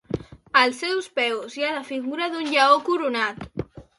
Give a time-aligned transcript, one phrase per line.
[0.61, 3.47] Als seus peus hi ha la figura d'un lleó coronat.